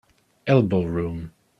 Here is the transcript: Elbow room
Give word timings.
Elbow 0.47 0.81
room 0.81 1.31